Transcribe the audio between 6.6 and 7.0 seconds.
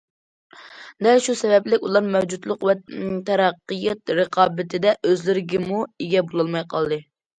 قالدى.